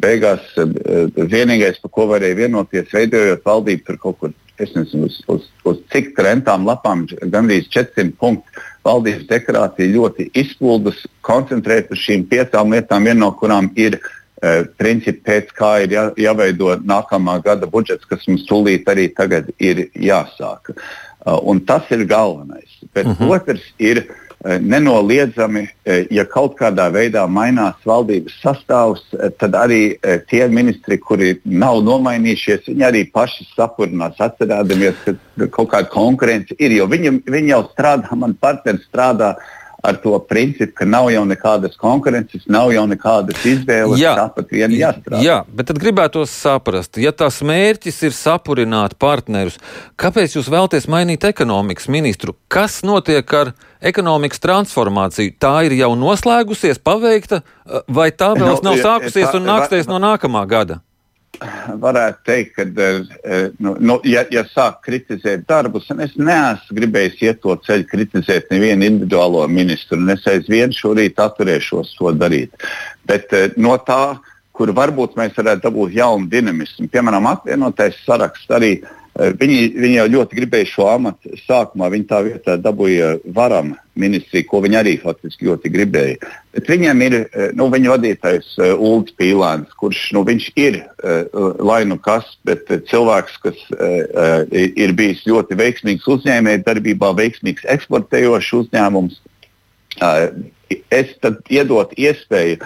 beigās 0.02 0.46
vienīgais, 0.58 1.82
par 1.82 1.94
ko 1.96 2.08
varēja 2.12 2.38
vienoties, 2.44 2.92
veidojot 2.94 3.46
valdību, 3.46 3.86
tur 3.88 4.00
kaut 4.02 4.20
kur, 4.22 4.36
es 4.62 4.74
nezinu, 4.76 5.10
uz, 5.10 5.18
uz, 5.32 5.48
uz 5.66 5.82
cik 5.94 6.14
rentām 6.22 6.68
lapām, 6.70 7.08
gandrīz 7.34 7.70
400 7.74 8.14
punktu. 8.22 8.68
Valdības 8.88 9.28
dekorācija 9.30 9.94
ļoti 9.94 10.32
izpildus, 10.42 11.04
koncentrēt 11.26 11.92
uz 11.94 12.02
šīm 12.02 12.26
piecām 12.32 12.74
lietām, 12.74 13.06
viena 13.06 13.20
no 13.26 13.32
kurām 13.38 13.70
ir 13.78 14.00
uh, 14.00 14.64
principi, 14.82 15.22
pēc 15.28 15.54
kā 15.58 15.72
ir 15.86 15.94
jā, 15.94 16.08
jāveido 16.18 16.74
nākamā 16.82 17.38
gada 17.46 17.70
budžets, 17.70 18.10
kas 18.10 18.26
mums 18.30 18.48
tūlīt 18.50 18.90
arī 18.90 19.12
tagad 19.14 19.54
ir 19.60 19.88
jāsāk. 19.94 20.74
Uh, 21.22 21.38
un 21.46 21.62
tas 21.62 21.86
ir 21.94 22.08
galvenais. 22.10 22.82
Bet 22.94 23.06
uh 23.06 23.14
mhm. 23.14 23.24
-huh. 23.24 23.36
otrs 23.38 23.74
ir 23.78 24.06
uh, 24.08 24.31
Eh, 24.31 24.31
nenoliedzami, 24.44 25.68
eh, 25.86 26.08
ja 26.12 26.26
kaut 26.26 26.56
kādā 26.58 26.88
veidā 26.94 27.28
mainās 27.30 27.78
valdības 27.86 28.40
sastāvs, 28.42 29.04
eh, 29.14 29.30
tad 29.38 29.52
arī 29.54 29.82
tie 30.28 30.48
ministri, 30.48 30.98
kuri 30.98 31.40
nav 31.46 31.84
nomainījušies, 31.86 32.66
viņi 32.66 32.86
arī 32.88 33.12
paši 33.12 33.46
sapurinās, 33.56 34.18
atcerēdamies, 34.18 34.96
ka 35.06 35.48
kaut 35.48 35.70
kāda 35.72 35.90
konkurence 35.90 36.56
ir. 36.58 36.72
Jo 36.72 36.88
viņi, 36.88 37.24
viņi 37.24 37.54
jau 37.54 37.64
strādā, 37.70 38.16
man 38.18 38.34
partneris 38.34 38.88
strādā 38.92 39.36
ar 39.84 39.98
to 40.02 40.14
principu, 40.30 40.74
ka 40.78 40.86
nav 40.86 41.10
jau 41.14 41.24
nekādas 41.26 41.78
konkurences, 41.80 42.44
nav 42.52 42.72
jau 42.74 42.84
nekādas 42.90 43.46
izvēles. 43.48 43.98
Jā, 44.02 44.14
tāpat 44.20 44.54
vien 44.54 44.76
jāstrādā. 44.78 45.22
Jā, 45.26 45.38
bet 45.50 45.72
tad 45.72 45.82
gribētu 45.82 46.26
saprast, 46.30 47.00
ja 47.02 47.14
tās 47.16 47.42
mērķis 47.46 48.02
ir 48.10 48.16
sapurināt 48.16 48.98
partnerus, 49.02 49.58
kāpēc 50.02 50.38
jūs 50.38 50.52
vēlaties 50.52 50.90
mainīt 50.92 51.26
ekonomikas 51.28 51.90
ministru? 51.92 52.36
Kas 52.52 52.82
notiek 52.86 53.34
ar 53.38 53.56
ekonomikas 53.82 54.44
transformāciju? 54.44 55.34
Tā 55.42 55.56
ir 55.68 55.80
jau 55.80 55.94
noslēgusies, 55.98 56.82
paveikta, 56.84 57.42
vai 57.90 58.12
tā 58.14 58.34
vēl 58.38 58.60
no, 58.60 58.72
nav 58.72 58.80
sākusies 58.82 59.34
un 59.38 59.50
nāksies 59.50 59.90
no 59.90 60.02
nākamā 60.02 60.46
gada? 60.50 60.82
Varētu 61.82 62.26
teikt, 62.26 62.56
ka, 62.56 62.66
eh, 62.66 63.48
nu, 63.60 63.76
nu, 63.80 63.98
ja, 64.06 64.24
ja 64.32 64.44
sāk 64.46 64.82
kritizēt 64.86 65.48
darbus, 65.50 65.90
un 65.94 66.04
es 66.06 66.14
neesmu 66.20 66.78
gribējis 66.78 67.22
iet 67.26 67.42
to 67.42 67.56
ceļu, 67.66 67.88
kritizēt 67.90 68.52
nevienu 68.54 68.88
individuālo 68.88 69.48
ministru, 69.50 70.00
un 70.00 70.14
es 70.14 70.28
aizvien 70.30 70.74
šorīt 70.76 71.22
atturēšos 71.22 71.96
to 71.98 72.14
darīt. 72.18 72.54
Bet 73.10 73.34
eh, 73.34 73.50
no 73.58 73.78
tā, 73.88 74.20
kur 74.52 74.74
varbūt 74.78 75.18
mēs 75.18 75.38
varētu 75.38 75.70
dabūt 75.70 75.98
jaunu 75.98 76.30
dinamismu, 76.30 76.90
piemēram, 76.92 77.30
apvienotais 77.32 77.98
saraksts 78.06 78.52
arī 78.54 78.76
uh, 78.82 78.90
Eh, 78.92 79.01
viņi, 79.20 79.60
viņi 79.76 79.96
jau 79.98 80.08
ļoti 80.16 80.38
gribēja 80.38 80.68
šo 80.70 80.88
amatu 80.92 81.36
sākumā. 81.44 81.90
Viņi 81.92 82.06
tā 82.08 82.22
vietā 82.26 82.56
dabūja 82.60 83.18
varam 83.36 83.74
ministriju, 84.00 84.48
ko 84.48 84.62
viņi 84.64 84.78
arī 84.80 84.94
faktiski 85.02 85.50
ļoti 85.50 85.72
gribēja. 85.74 86.30
Bet 86.56 86.70
viņiem 86.72 87.04
ir 87.08 87.18
eh, 87.20 87.50
nu, 87.58 87.68
viņa 87.74 87.92
vadītājs 87.92 88.54
uh, 88.60 88.72
Ulrichs 88.78 89.18
Pīlāns, 89.20 89.74
kurš 89.80 90.04
nu, 90.16 90.24
ir 90.56 90.80
lai 91.60 91.82
nu 91.86 91.98
kas, 92.00 92.30
bet 92.48 92.70
cilvēks, 92.88 93.36
kas 93.44 93.60
ir 94.52 94.94
bijis 94.98 95.24
ļoti 95.28 95.58
veiksmīgs 95.60 96.08
uzņēmēji 96.16 96.64
darbībā, 96.68 97.12
veiksmīgs 97.18 97.68
eksportējošs 97.76 98.54
uzņēmums. 98.62 99.20
Es 100.92 101.16
tad 101.24 101.42
iedot 101.52 101.92
iespēju 102.00 102.62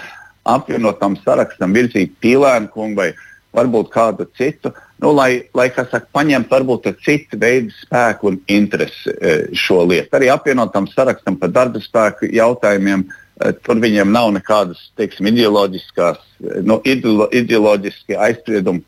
apvienotam 0.46 1.18
sarakstam 1.24 1.74
virzīt 1.76 2.14
Pīlānu 2.22 2.70
kungu 2.74 3.02
vai 3.02 3.10
varbūt 3.56 3.90
kādu 3.94 4.28
citu, 4.38 4.74
nu, 4.96 5.12
lai, 5.12 5.46
lai 5.56 5.68
saka, 5.76 6.06
paņemtu 6.16 6.52
varbūt 6.52 6.90
citu 7.04 7.40
veidu 7.40 7.74
spēku 7.82 8.32
un 8.32 8.40
interesi 8.52 9.12
e, 9.12 9.36
šo 9.58 9.84
lietu. 9.90 10.14
Arī 10.16 10.32
apvienotam 10.32 10.88
sarakstam 10.92 11.40
par 11.42 11.54
darba 11.56 11.82
spēku 11.84 12.30
jautājumiem. 12.32 13.06
E, 13.36 13.52
tur 13.60 13.82
viņiem 13.84 14.14
nav 14.16 14.30
nekādas 14.38 14.80
teiksim, 14.96 15.28
ideoloģiskās, 15.34 16.22
e, 16.40 16.64
ideolo, 16.88 17.28
ideoloģiski 17.36 18.16
aizspriedumi, 18.28 18.84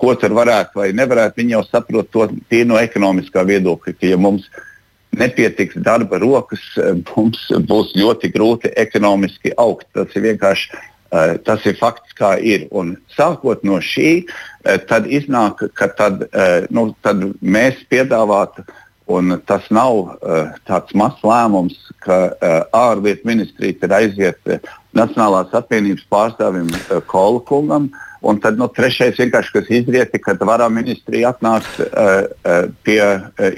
ko 0.00 0.14
tur 0.18 0.34
varētu 0.34 0.82
vai 0.82 0.90
nevarētu. 0.96 1.38
Viņi 1.42 1.58
jau 1.58 1.66
saprot 1.68 2.10
to 2.10 2.26
tīri 2.50 2.66
no 2.72 2.80
ekonomiskā 2.80 3.46
viedokļa, 3.46 3.94
ka 4.00 4.10
ja 4.10 4.18
mums 4.18 4.50
nepietiks 5.16 5.78
darba 5.80 6.18
rokas, 6.20 6.64
mums 7.14 7.46
būs 7.70 7.94
ļoti 7.96 8.32
grūti 8.34 8.74
ekonomiski 8.76 9.54
augt. 9.56 9.86
Tas 9.94 10.12
ir 10.18 10.26
vienkārši 10.26 10.74
tas 11.10 11.66
ir 11.66 11.76
fakts, 11.78 12.14
kā 12.16 12.36
ir. 12.42 12.66
Un 12.70 12.96
sākot 13.16 13.62
no 13.64 13.80
šī, 13.82 14.26
eh, 14.64 14.78
tad 14.88 15.06
iznāk, 15.06 15.68
ka 15.74 15.88
tad, 15.88 16.28
eh, 16.32 16.66
nu, 16.70 16.94
tad 17.02 17.22
mēs 17.42 17.82
piedāvātu, 17.90 18.66
un 19.08 19.40
tas 19.46 19.62
nav 19.70 20.18
tāds 20.66 20.90
mazs 20.92 21.20
lēmums, 21.22 21.76
ka 22.02 22.34
ārlietu 22.74 23.22
ministrija 23.24 23.76
ir 23.86 23.92
aiziet 24.00 24.66
Nacionālās 24.96 25.52
apvienības 25.54 26.02
pārstāvim 26.10 26.66
Kola 27.06 27.40
kungam. 27.40 27.90
Un 28.22 28.40
tad 28.40 28.58
no 28.58 28.66
nu, 28.66 28.72
trešais 28.74 29.14
vienkārši, 29.20 29.52
kas 29.52 29.70
izrieti, 29.70 30.18
kad 30.18 30.40
varā 30.42 30.66
ministrija 30.72 31.30
atnāks 31.30 31.78
uh, 31.78 32.26
uh, 32.26 32.64
pie 32.82 32.98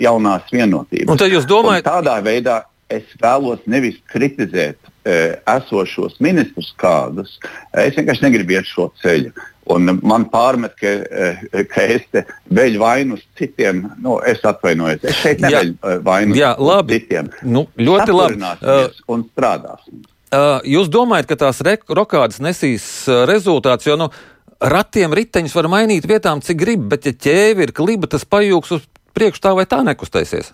jaunās 0.02 0.50
vienotības. 0.52 1.08
Un 1.08 1.16
tad 1.16 1.32
jūs 1.32 1.46
domājat, 1.48 1.86
un 1.86 1.92
tādā 1.94 2.18
veidā 2.20 2.58
es 2.92 3.04
vēlos 3.20 3.64
nevis 3.66 3.98
kritizēt 4.12 4.78
E, 5.08 5.38
esošos 5.48 6.18
ministrus 6.20 6.72
kādus, 6.76 7.38
es 7.80 7.94
vienkārši 7.96 8.26
negribu 8.26 8.56
iet 8.58 8.66
šo 8.68 8.90
ceļu. 9.00 9.30
Un 9.72 9.92
man 10.02 10.26
pārmet, 10.28 10.74
ka, 10.76 10.90
e, 10.90 11.62
ka 11.70 11.84
es 11.94 12.04
te 12.12 12.24
veļu 12.52 12.82
vainu 12.82 13.16
uz 13.16 13.22
citiem. 13.38 13.84
Nu, 14.04 14.18
es 14.26 14.44
atvainojos. 14.48 15.06
Es 15.08 15.16
šeit 15.22 15.40
neveļu 15.44 15.76
e, 15.78 15.96
vainu 16.04 16.36
jā, 16.36 16.52
uz 16.60 16.84
citiem. 16.90 17.32
Nu, 17.46 17.64
ļoti 17.78 18.18
labi. 18.18 18.52
Uh, 18.60 19.00
un 19.14 19.24
strādāsim. 19.30 20.04
Uh, 20.28 20.58
jūs 20.76 20.92
domājat, 20.92 21.30
ka 21.30 21.40
tās 21.46 21.62
rokādas 21.88 22.42
nesīs 22.44 22.84
rezultātus? 23.30 23.88
Jo 23.88 23.96
nu, 24.00 24.12
ratiem 24.60 25.16
riteņus 25.16 25.56
var 25.56 25.72
mainīt 25.72 26.08
vietām, 26.10 26.44
cik 26.44 26.64
grib, 26.66 26.88
bet 26.92 27.08
ja 27.08 27.16
ķēve 27.16 27.68
ir 27.68 27.76
kliba, 27.76 28.10
tas 28.12 28.28
pajūgs 28.28 28.76
uz 28.76 28.88
priekšu 29.16 29.46
tā 29.46 29.56
vai 29.56 29.64
tā 29.70 29.80
nekustēsies. 29.88 30.52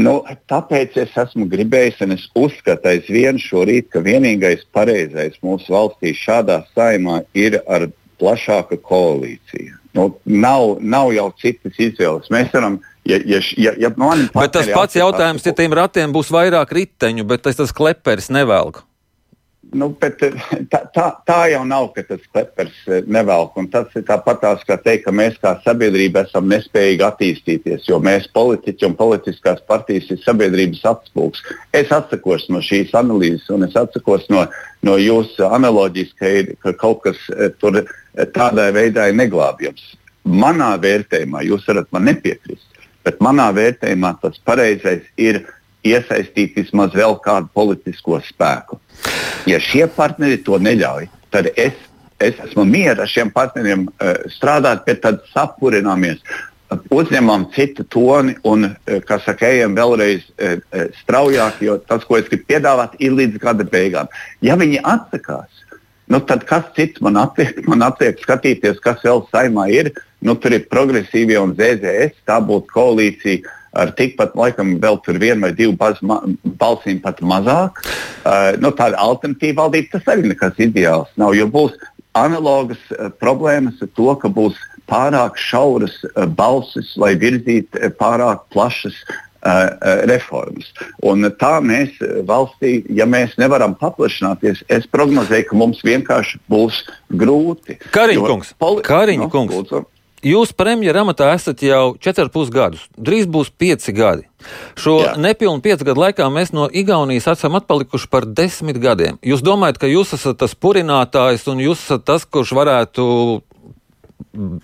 Nu, 0.00 0.20
tāpēc 0.48 0.96
es 1.02 1.16
esmu 1.18 1.46
gribējis, 1.50 2.00
un 2.06 2.14
es 2.16 2.26
uzskatu 2.38 2.92
aizvien 2.92 3.40
šorīt, 3.40 3.90
ka 3.92 4.02
vienīgais 4.04 4.62
pareizais 4.74 5.36
mūsu 5.44 5.74
valstī 5.74 6.14
šādā 6.16 6.62
saimā 6.76 7.20
ir 7.36 7.58
ar 7.68 7.88
plašāka 8.20 8.78
koalīcija. 8.84 9.76
Nu, 9.96 10.06
nav, 10.24 10.76
nav 10.80 11.10
jau 11.16 11.30
citas 11.40 11.78
izvēles. 11.82 12.30
Mēs 12.30 12.52
varam, 12.54 12.78
ja, 13.08 13.18
ja, 13.26 13.40
ja, 13.58 13.74
ja 13.80 13.90
bet 13.90 14.52
tas 14.54 14.70
pats 14.70 14.96
jautājums, 14.96 15.46
ja 15.46 15.56
tiem 15.56 15.74
ratiem 15.74 16.14
būs 16.14 16.30
vairāk 16.32 16.72
riteņu, 16.76 17.26
bet 17.26 17.42
tas, 17.48 17.58
tas 17.58 17.74
kleperis 17.74 18.30
nevelk. 18.30 18.84
Nu, 19.72 19.86
bet, 20.00 20.22
eh, 20.22 20.34
tā, 20.72 20.80
tā, 20.94 21.04
tā 21.26 21.38
jau 21.52 21.60
nav, 21.68 21.90
ka 21.94 22.02
tas 22.08 22.22
klepers 22.32 22.74
eh, 22.90 23.04
nevelk. 23.06 23.54
Tas 23.70 23.92
ir 23.98 24.02
tāpatās, 24.08 24.64
kā 24.66 24.74
teikt, 24.82 25.04
ka 25.04 25.14
mēs 25.14 25.36
kā 25.42 25.52
sabiedrība 25.62 26.24
esam 26.26 26.48
nespējīgi 26.50 27.06
attīstīties, 27.06 27.86
jo 27.86 28.00
mēs 28.02 28.26
politiķi 28.34 28.88
un 28.88 28.96
politiskās 28.98 29.62
partijas 29.70 30.10
ir 30.10 30.18
sabiedrības 30.24 30.82
atspūgs. 30.90 31.44
Es 31.76 31.92
atsakos 31.94 32.48
no 32.50 32.62
šīs 32.64 32.96
analīzes 32.98 33.46
un 33.54 33.68
es 33.68 33.78
atsakos 33.78 34.26
no, 34.32 34.42
no 34.86 34.98
jūsu 34.98 35.46
analoģijas, 35.46 36.16
ka, 36.18 36.34
ir, 36.40 36.52
ka 36.64 36.74
kaut 36.80 37.04
kas 37.06 37.22
eh, 37.36 37.54
tur 37.62 37.84
tādā 38.34 38.70
veidā 38.74 39.06
ir 39.10 39.20
neglābjams. 39.22 39.86
Manā 40.26 40.74
vērtējumā 40.82 41.46
jūs 41.46 41.70
varat 41.70 41.88
man 41.94 42.10
nepiekrist, 42.10 42.82
bet 43.06 43.22
manā 43.22 43.52
vērtējumā 43.54 44.16
tas 44.24 44.42
pareizais 44.44 45.06
ir 45.16 45.44
iesaistīt 45.86 46.58
vismaz 46.58 46.92
vēl 46.96 47.16
kādu 47.24 47.48
politisko 47.54 48.18
spēku. 48.26 48.80
Ja 49.48 49.60
šie 49.62 49.86
partneri 49.94 50.40
to 50.44 50.58
neļauj, 50.60 51.08
tad 51.32 51.48
es, 51.56 51.76
es 52.20 52.38
esmu 52.44 52.66
mierā 52.68 53.04
ar 53.04 53.10
šiem 53.10 53.32
partneriem 53.32 53.86
uh, 53.88 54.14
strādāt, 54.32 54.84
bet 54.88 55.02
tad 55.04 55.22
sapurināmies. 55.32 56.20
Uzņemam 56.94 57.48
citu 57.54 57.82
toni 57.90 58.36
un, 58.46 58.68
uh, 58.70 58.98
kā 59.06 59.20
saka, 59.24 59.48
ejam 59.48 59.76
vēlreiz 59.78 60.26
uh, 60.36 60.58
straujāk, 61.00 61.62
jo 61.66 61.78
tas, 61.86 62.04
ko 62.06 62.18
es 62.20 62.28
gribu 62.28 62.48
piedāvāt, 62.52 62.98
ir 63.00 63.16
līdz 63.16 63.40
gada 63.42 63.66
beigām. 63.66 64.10
Ja 64.44 64.58
viņi 64.60 64.82
atsakās, 64.84 65.64
nu, 66.10 66.20
tad 66.20 66.44
kas 66.50 66.68
cits 66.76 67.00
man 67.04 67.18
atliek, 67.20 67.62
man 67.70 67.86
atliek 67.86 68.20
skatīties, 68.20 68.82
kas 68.84 69.02
vēl 69.06 69.24
saimā 69.32 69.70
ir. 69.72 69.94
Nu, 70.20 70.34
tur 70.36 70.52
ir 70.52 70.68
progresīvie 70.68 71.38
un 71.40 71.54
ZZS, 71.56 72.18
tā 72.28 72.36
būtu 72.44 72.68
koalīcija 72.74 73.56
ar 73.76 73.92
tikpat, 73.96 74.34
laikam, 74.38 74.74
vēl 74.82 74.98
tur 75.04 75.20
vienu 75.22 75.46
vai 75.46 75.52
divu 75.56 75.76
balsīm 75.78 77.00
pat 77.02 77.22
mazāk. 77.22 77.80
Uh, 78.24 78.58
nu, 78.62 78.72
tāda 78.76 78.98
alternatīva 79.00 79.64
valdība 79.64 79.96
tas 79.96 80.12
arī 80.12 80.30
nekas 80.32 80.58
ideāls 80.62 81.10
nav, 81.20 81.34
jo 81.38 81.46
būs 81.50 81.76
analogas 82.18 82.82
uh, 82.96 83.08
problēmas 83.22 83.80
ar 83.82 83.90
to, 83.96 84.10
ka 84.20 84.30
būs 84.34 84.58
pārāk 84.90 85.38
šauras 85.38 86.00
uh, 86.10 86.26
balsis, 86.26 86.92
lai 87.00 87.14
virzītu 87.20 87.78
uh, 87.78 87.90
pārāk 88.00 88.46
plašas 88.54 89.02
reformas. 90.04 90.66
Un 91.00 91.24
tā 91.40 91.54
mēs 91.64 91.94
valstī, 92.28 92.82
ja 92.92 93.06
mēs 93.08 93.38
nevaram 93.40 93.72
paplašināties, 93.72 94.60
es 94.68 94.84
prognozēju, 94.92 95.46
ka 95.48 95.56
mums 95.56 95.80
vienkārši 95.80 96.42
būs 96.52 96.82
grūti. 97.08 97.78
Kariņkungs, 97.94 98.52
poli... 98.60 98.84
Kariņa 98.84 99.24
no, 99.24 99.30
kungs. 99.32 99.56
Lūdzu. 99.56 99.80
Jūs 100.20 100.52
premjerā 100.52 101.00
amatā 101.00 101.30
esat 101.32 101.62
jau 101.64 101.94
4,5 101.96 102.52
gadus, 102.52 102.82
drīz 103.00 103.24
būs 103.24 103.48
5 103.56 103.88
gadi. 103.96 104.26
Šo 104.76 104.98
Jā. 105.00 105.14
nepilnu 105.16 105.62
5 105.64 105.84
gadu 105.88 106.02
laikā 106.02 106.26
mēs 106.32 106.52
no 106.52 106.68
Igaunijas 106.68 107.30
esam 107.32 107.56
atpalikuši 107.56 108.08
par 108.12 108.28
10 108.28 108.76
gadiem. 108.80 109.16
Jūs 109.24 109.40
domājat, 109.44 109.80
ka 109.80 109.88
jūs 109.88 110.12
esat 110.16 110.36
tas 110.42 110.52
purinātājs 110.52 111.48
un 111.48 111.64
jūs 111.64 111.80
esat 111.86 112.04
tas, 112.04 112.28
kurš 112.28 112.52
varētu 112.56 113.04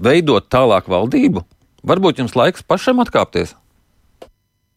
veidot 0.01 0.49
tālāk 0.53 0.91
valdību? 0.93 1.47
Varbūt 1.87 2.21
jums 2.21 2.37
laiks 2.37 2.67
pašam 2.67 3.01
atkāpties? 3.01 3.57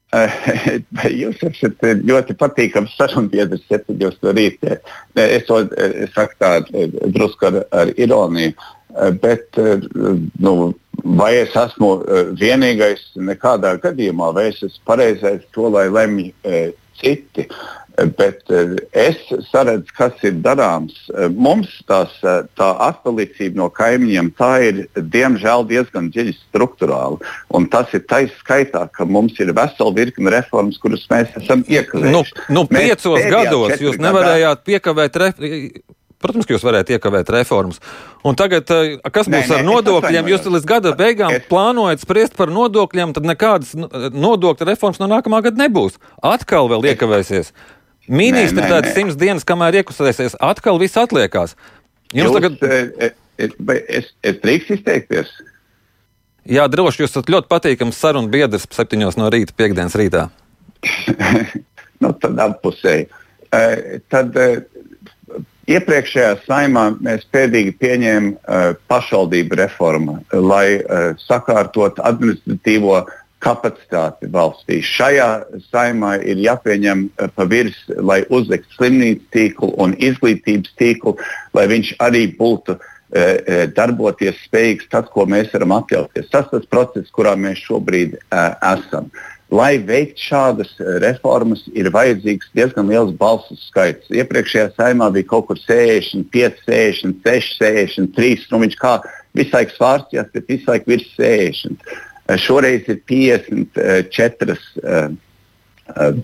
Jūs 1.21 1.41
esat 1.45 1.83
ļoti 2.01 2.33
patīkams 2.39 2.95
sarunbiedrs, 2.97 3.61
septiņos 3.69 4.17
no 4.25 4.33
rīta. 4.33 4.79
Es 5.21 5.45
to 5.45 5.59
es 5.77 6.13
saku 6.15 6.39
tā 6.41 6.53
drusku 7.13 7.49
ar, 7.51 7.59
ar 7.69 7.91
ironiju. 7.93 8.55
Bet 9.21 9.57
nu, 10.41 10.53
vai 11.19 11.33
es 11.43 11.53
esmu 11.57 11.91
vienīgais 12.39 13.03
nekādā 13.21 13.75
gadījumā, 13.83 14.31
vai 14.33 14.47
es 14.49 14.63
esmu 14.65 14.87
pareizais 14.89 15.45
to, 15.53 15.69
lai 15.69 15.85
lemj 15.93 16.31
citi? 16.99 17.45
Bet 17.99 18.47
eh, 18.49 18.77
es 18.95 19.17
saredzu, 19.49 19.91
kas 19.97 20.21
ir 20.23 20.37
darāms. 20.43 20.95
Eh, 21.11 21.27
mums 21.31 21.71
tās, 21.89 22.13
eh, 22.23 22.45
tā 22.59 22.69
atpalicība 22.85 23.59
no 23.59 23.67
kaimiņiem 23.75 24.31
tā 24.39 24.51
ir 24.69 24.81
diemžēl 24.95 25.65
diezgan 25.69 26.09
dziļi 26.13 26.35
struktūrāla. 26.37 27.19
Un 27.55 27.67
tas 27.71 27.91
ir 27.97 28.05
taisa 28.09 28.35
skaitā, 28.39 28.85
ka 28.93 29.07
mums 29.09 29.39
ir 29.43 29.51
vesela 29.57 29.93
virkne 29.95 30.33
reformas, 30.33 30.79
kuras 30.81 31.05
mēs 31.11 31.35
esam 31.41 31.65
iekavējuši. 31.67 32.15
Nu, 32.15 32.23
nu, 32.55 32.65
piecos 32.71 33.27
gados 33.27 33.79
jūs 33.83 33.99
nevarējāt 33.99 34.67
piekavēt. 34.69 35.19
Re... 35.19 35.31
Protams, 36.19 36.43
ka 36.43 36.51
jūs 36.51 36.65
varētu 36.67 36.97
iekavēt 36.97 37.29
reformas. 37.31 37.77
Un 38.27 38.35
tagad, 38.35 38.67
kas 39.07 39.29
būs 39.31 39.47
nē, 39.47 39.55
ar 39.55 39.61
nē, 39.63 39.67
nodokļiem? 39.69 40.29
Jūs 40.33 40.49
līdz 40.51 40.67
gada 40.67 40.91
beigām 40.99 41.31
es... 41.37 41.45
plānojat 41.47 42.03
spriest 42.03 42.35
par 42.35 42.51
nodokļiem, 42.51 43.13
tad 43.15 43.27
nekādas 43.29 43.71
nodokļu 43.75 44.67
reformas 44.67 44.99
no 44.99 45.07
nākamā 45.13 45.39
gada 45.47 45.63
nebūs. 45.63 45.95
Atkal 46.19 46.67
vēl 46.73 46.89
iekavēsies. 46.91 47.53
Es... 47.53 47.77
Ministri 48.09 48.65
tādas 48.65 48.95
simts 48.97 49.15
dienas, 49.19 49.45
kamēr 49.47 49.79
iekustēsies, 49.79 50.35
atkal 50.43 50.79
viss 50.81 50.97
atliekās. 50.97 51.53
Jums 52.11 52.33
Jūs, 52.33 52.35
tagad. 52.35 52.55
E, 52.65 53.11
e, 53.45 53.79
es, 53.99 54.09
es 54.25 54.39
drīkst 54.41 54.73
izteikties. 54.79 55.31
Jā, 56.49 56.65
droši. 56.71 57.03
Jūs 57.03 57.13
esat 57.13 57.29
ļoti 57.29 57.49
patīkams 57.51 57.99
sarunu 58.01 58.31
biedrs 58.33 58.65
septiņos 58.73 59.19
no 59.19 59.29
rīta, 59.29 59.53
piekdienas 59.53 59.95
rītā. 59.99 60.25
nu, 62.01 62.11
tad 62.17 62.41
apusēji. 62.49 63.07
Tad 63.49 64.35
iepriekšējā 65.69 66.33
saimā 66.47 66.85
mēs 67.03 67.25
pēdīgi 67.33 67.75
pieņēmām 67.81 68.29
uh, 68.33 68.75
pašvaldību 68.91 69.59
reformu, 69.61 70.19
lai 70.33 70.79
uh, 70.79 71.11
sakārtot 71.21 72.01
administratīvo 72.03 73.03
kapacitāti 73.43 74.27
valstī. 74.31 74.81
Šajā 74.83 75.29
saimā 75.69 76.17
ir 76.27 76.41
jāpieņem 76.43 77.05
eh, 77.07 77.31
pa 77.35 77.47
virs, 77.47 77.77
lai 77.95 78.21
uzliktu 78.27 78.75
slimnīcu 78.75 79.27
tīklu 79.35 79.73
un 79.79 79.95
izglītības 79.95 80.75
tīklu, 80.79 81.15
lai 81.55 81.65
viņš 81.71 81.93
arī 82.03 82.25
būtu 82.39 82.75
e, 82.75 83.65
darboties 83.75 84.37
spējīgs 84.45 84.89
tas, 84.91 85.07
ko 85.13 85.25
mēs 85.29 85.53
varam 85.55 85.77
atļauties. 85.79 86.29
Tas 86.33 86.49
ir 86.49 86.59
tas 86.59 86.69
process, 86.71 87.13
kurā 87.15 87.35
mēs 87.39 87.63
šobrīd 87.63 88.17
e, 88.19 88.43
esam. 88.73 89.09
Lai 89.49 89.79
veiktu 89.81 90.21
šādas 90.21 90.75
reformas, 91.01 91.63
ir 91.73 91.89
vajadzīgs 91.93 92.51
diezgan 92.53 92.91
liels 92.91 93.15
balsu 93.17 93.55
skaits. 93.57 94.11
Iepriekšējā 94.13 94.67
saimā 94.75 95.07
bija 95.15 95.25
kaut 95.31 95.47
kur 95.47 95.57
65, 95.57 96.61
66, 96.67 97.57
63. 97.57 98.45
Nu, 98.51 98.59
viņš 98.61 98.77
kā 98.77 98.99
visu 99.37 99.55
laiku 99.55 99.73
svārstījās, 99.73 100.29
bet 100.35 100.53
visu 100.53 100.69
laiku 100.69 100.93
virs 100.93 101.09
60. 101.17 101.97
Eh, 102.29 102.37
šoreiz 102.37 102.85
ir 102.93 103.01
54 103.09 104.53
uh, 104.53 105.09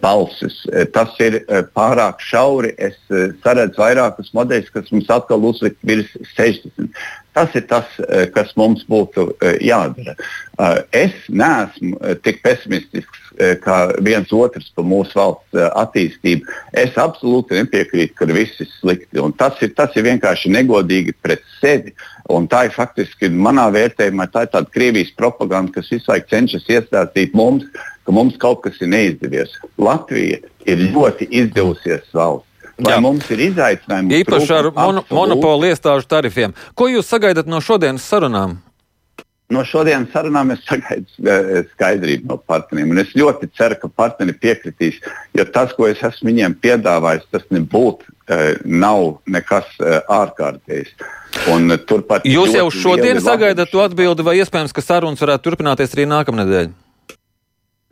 balsis. 0.01 0.61
Eh, 0.73 0.85
tas 0.85 1.13
ir 1.23 1.41
eh, 1.41 1.63
pārāk 1.75 2.23
šauri. 2.23 2.73
Es 2.77 2.97
saredzu 3.43 3.81
vairākus 3.81 4.31
modeļus, 4.35 4.71
kas 4.73 4.91
mums 4.93 5.11
atkal 5.13 5.45
uzlikt 5.45 5.79
virs 5.87 6.11
60. 6.35 6.89
Tas 7.35 7.51
ir 7.59 7.65
tas, 7.67 7.89
kas 8.31 8.53
mums 8.55 8.85
būtu 8.87 9.25
jādara. 9.59 10.13
Es 10.95 11.11
neesmu 11.27 12.13
tik 12.23 12.37
pesimistisks 12.45 13.25
kā 13.59 13.79
viens 13.99 14.31
otrs 14.31 14.69
par 14.71 14.87
mūsu 14.87 15.17
valsts 15.19 15.59
attīstību. 15.81 16.47
Es 16.71 16.95
absolūti 16.95 17.57
nepiekrītu, 17.59 18.15
ka 18.15 18.29
viss 18.31 18.61
ir 18.63 18.69
slikti. 18.77 19.19
Un 19.19 19.35
tas 19.35 19.59
ir, 19.59 19.73
tas 19.75 19.91
ir 19.99 20.07
vienkārši 20.07 20.53
negodīgi 20.55 21.17
pret 21.19 21.43
sevi. 21.59 21.91
Un 22.31 22.47
tā 22.47 22.63
ir 22.69 22.73
faktiski 22.73 23.27
manā 23.29 23.67
vērtējumā 23.75 24.29
tā 24.31 24.45
ir 24.45 24.53
tāda 24.55 24.71
Krievijas 24.71 25.11
propaganda, 25.19 25.75
kas 25.75 25.91
visu 25.91 26.09
laiku 26.13 26.31
cenšas 26.31 26.71
iestāstīt 26.71 27.35
mums, 27.37 27.67
ka 28.05 28.13
mums 28.15 28.37
kaut 28.41 28.61
kas 28.65 28.77
ir 28.81 28.91
neizdevies. 28.93 29.55
Latvija 29.81 30.41
ir 30.65 30.83
ļoti 30.93 31.29
izdevusies 31.29 32.05
valsts. 32.13 32.51
Vai 32.75 32.97
Jā. 32.97 32.99
mums 32.99 33.27
ir 33.31 33.39
izaicinājumi? 33.39 34.19
Īpaši 34.19 34.51
ar 34.51 34.67
mon 34.75 34.99
monopolu 35.07 35.69
iestāžu 35.69 36.09
tarifiem. 36.11 36.55
Ko 36.75 36.89
jūs 36.91 37.07
sagaidat 37.07 37.47
no 37.47 37.61
šodienas 37.63 38.03
sarunām? 38.03 38.57
No 39.53 39.61
šodienas 39.63 40.09
sarunām 40.11 40.51
es 40.55 40.63
sagaidu 40.65 41.29
eh, 41.29 41.61
skaidrību 41.75 42.33
no 42.33 42.37
partneriem. 42.41 42.91
Es 42.99 43.13
ļoti 43.15 43.47
ceru, 43.55 43.77
ka 43.79 43.91
partneri 44.01 44.35
piekritīs, 44.41 44.97
jo 45.37 45.45
tas, 45.55 45.71
ko 45.77 45.87
es 45.87 46.01
esmu 46.03 46.33
viņiem 46.33 46.57
piedāvājis, 46.59 47.29
tas 47.31 47.45
nebūtu, 47.53 48.09
eh, 48.27 48.57
nav 48.65 49.21
nekas 49.29 49.69
eh, 49.79 50.01
ārkārtējs. 50.11 50.95
Jūs 52.25 52.55
jau 52.55 52.67
šodien 52.73 53.21
sagaidat 53.23 53.71
to 53.71 53.83
atbildi, 53.83 54.25
vai 54.25 54.39
iespējams, 54.41 54.75
ka 54.75 54.83
sarunas 54.83 55.21
varētu 55.21 55.47
turpināties 55.47 55.95
arī 55.95 56.09
nākamnedēļ? 56.09 56.73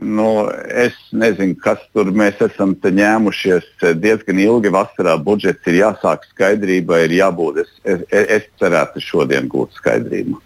Nu, 0.01 0.49
es 0.67 0.95
nezinu, 1.15 1.55
kas 1.61 1.79
tur 1.93 2.09
mēs 2.11 2.41
esam 2.43 2.73
ņēmušies 2.75 3.85
diezgan 4.01 4.39
ilgi. 4.41 4.71
Vasarā 4.73 5.13
budžets 5.21 5.69
ir 5.69 5.79
jāsāk 5.79 6.25
skaidrība, 6.31 7.03
ir 7.05 7.13
jābūt. 7.19 7.61
Es, 7.63 7.69
es, 7.85 8.25
es 8.39 8.49
cerētu 8.59 9.03
šodien 9.03 9.47
gūt 9.51 9.77
skaidrību. 9.77 10.41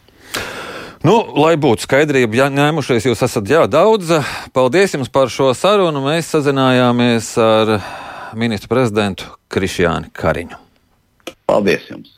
Nu, 1.07 1.15
lai 1.39 1.53
būtu 1.62 1.86
skaidrība, 1.86 2.36
ja 2.36 2.49
ņēmušies 2.51 3.07
jūs 3.07 3.23
esat 3.23 3.49
jā, 3.49 3.63
daudz. 3.71 4.12
Paldies 4.53 4.97
jums 4.97 5.12
par 5.13 5.31
šo 5.31 5.53
sarunu. 5.55 6.03
Mēs 6.05 6.33
sazinājāmies 6.36 7.31
ar 7.41 7.77
ministru 8.38 8.75
prezidentu 8.75 9.31
Krišjāni 9.53 10.12
Kariņu. 10.13 10.60
Paldies 11.47 11.88
jums! 11.89 12.16